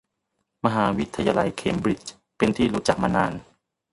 [0.65, 3.33] มหาวิทยาลัยเคมบริดจ์เป็นที่รู้จักมานาน